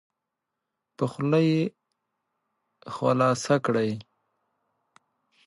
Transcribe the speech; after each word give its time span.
په 0.95 1.05
خوله 1.11 1.39
یې 1.49 1.61
خلاصه 2.95 3.55
کړئ. 3.65 3.91